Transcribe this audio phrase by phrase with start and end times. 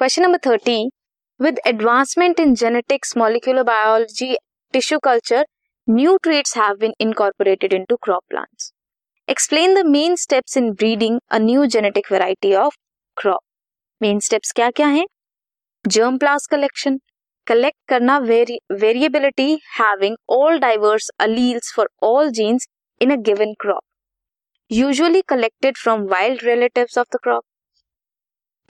[0.00, 0.90] Question number 30.
[1.38, 4.36] With advancement in genetics, molecular biology,
[4.72, 5.44] tissue culture,
[5.86, 8.72] new traits have been incorporated into crop plants.
[9.28, 12.74] Explain the main steps in breeding a new genetic variety of
[13.16, 13.42] crop.
[14.00, 15.04] Main steps क्या क्या हैं?
[15.88, 16.98] Germ plasm collection,
[17.46, 18.20] collect करना
[18.82, 22.66] variability having all diverse alleles for all genes
[23.00, 23.84] in a given crop,
[24.68, 27.44] usually collected from wild relatives of the crop.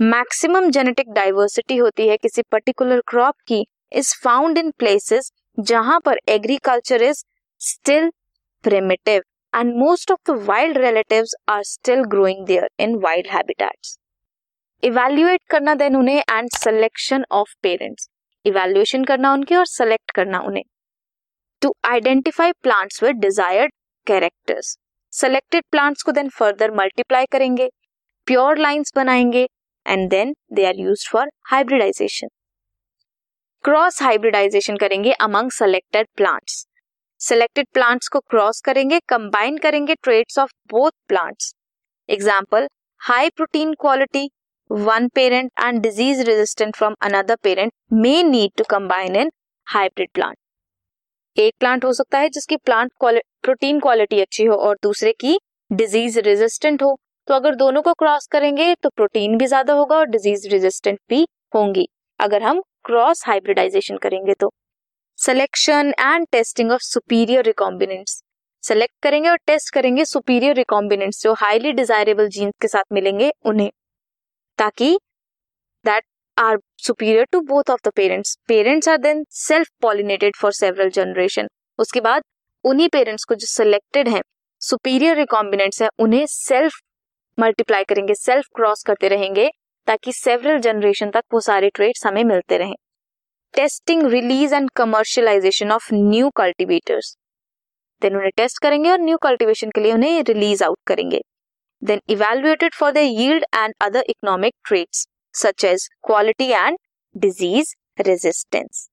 [0.01, 6.19] maximum genetic diversity होती है किसी particular crop की, is found in places जहाँ पर
[6.29, 7.23] agriculture is
[7.61, 8.09] still
[8.63, 9.21] primitive,
[9.53, 13.97] and most of the wild relatives are still growing there in wild habitats.
[14.83, 18.09] Evaluate करना then उन्हें, and selection of parents.
[18.45, 20.63] Evaluation करना उनके और सेलेक्ट करना उन्हें।
[21.61, 23.73] To identify plants with desired
[24.07, 24.77] characters.
[25.13, 27.71] Selected plants को then further multiply करेंगे,
[28.27, 29.47] pure lines बनाएँगे
[29.85, 32.27] and then they are use for hybridization
[33.63, 36.65] cross hybridization करेंगे among selected plants
[37.21, 41.53] selected plants को क्रॉस करेंगे कंबाइन करेंगे traits of both plants
[42.09, 42.67] example
[43.01, 44.29] high protein quality
[44.69, 49.31] one parent and disease resistant from another parent may need to combine in
[49.67, 50.37] hybrid plant
[51.37, 55.39] एक plant हो सकता है जिसकी plant protein quality अच्छी हो और दूसरे की
[55.71, 56.97] डिज़ीज़ रेजिस्टेंट हो.
[57.27, 61.25] तो अगर दोनों को क्रॉस करेंगे तो प्रोटीन भी ज़्यादा होगा और डिज़ीज़ रेजिस्टेंट भी
[61.55, 61.87] होंगी।
[62.19, 64.51] अगर हम क्रॉस हाइब्रिडाइजेशन करेंगे तो।
[65.19, 68.21] Selection and testing of superior recombinants
[68.63, 73.69] select करेंगे और टेस्ट करेंगे सुपीरियर रिकॉम्बिनेंट्स जो हाईली डिजायरेबल जीन्स के साथ मिलेंगे उन्हें।
[74.59, 74.97] ताकि
[75.85, 76.03] that
[76.37, 81.47] are superior to both of the parents parents are then self pollinated for several generation
[81.79, 82.23] उसके बाद
[82.65, 84.21] उन्हीं पेरेंट्स को जो सिलेक्टेड हैं
[84.61, 86.73] सुपीरियर रिकॉम्बिनेंट्स है, उन्हें सेल्फ
[87.37, 89.49] मल्टीप्लाई करेंगे सेल्फ क्रॉस करते रहेंगे,
[89.87, 92.75] ताकि सेवरल जनरेशन तक वो सारे ट्रेड्स हमें मिलते रहें।
[93.53, 97.15] Testing release and commercialization of new cultivators
[98.01, 101.21] then उन्हें टेस्ट करेंगे और न्यू कल्टिवेशन के लिए उन्हें रिलीज़ आउट करेंगे।
[101.81, 106.77] Then evaluated for the yield and other economic traits such as quality and
[107.15, 108.87] disease resistance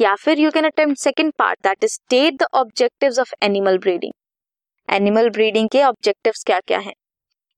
[0.00, 4.12] या फिर you can attempt second part that is state the objectives of animal breeding
[4.88, 6.94] animal breeding के objectives क्या क्या हैं?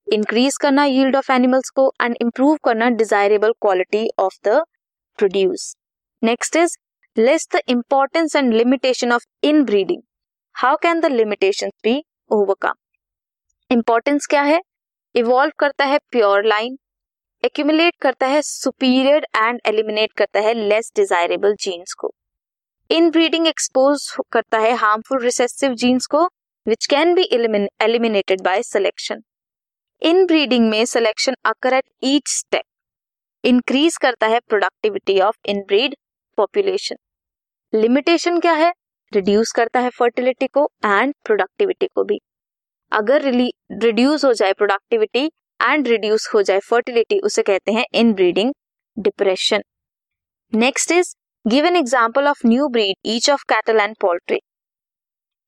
[0.07, 4.61] Increase करना yield of animals को and improve करना desirable quality of the
[5.19, 5.75] produce
[6.23, 6.77] next is
[7.17, 9.27] list the importance and limitation of
[9.65, 10.03] inbreeding
[10.55, 12.75] how can the limitation be overcome
[13.71, 14.61] importance क्या है?
[15.15, 16.77] Evolve करता है प्योर लाइन
[17.43, 22.13] एक्यूमुलेट करता है superior and eliminate करता है लेस डिजायरेबल जीन्स को.
[22.91, 26.25] इन breeding expose करता है हार्मफुल रिसेसिव जीन्स को
[26.67, 27.29] which can be
[27.83, 29.23] eliminated by selection
[30.27, 32.65] inbreeding में selection occur at each step
[33.45, 35.37] increase करता है productivity of
[35.69, 35.95] inbreed
[36.39, 36.97] population
[37.73, 38.73] limitation क्या है?
[39.13, 42.19] रिड्यूस करता है फर्टिलिटी को एंड प्रोडक्टिविटी को भी.
[42.93, 45.25] अगर रिड्यूस हो जाए प्रोडक्टिविटी
[45.61, 48.53] एंड रिड्यूस हो जाए फर्टिलिटी उसे कहते हैं inbreeding
[48.97, 49.63] depression
[50.53, 51.15] next is
[51.45, 54.39] give an example of new breed each of cattle and poultry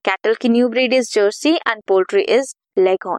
[0.04, 3.18] cattle की new breed is Jersey and poultry is leghorn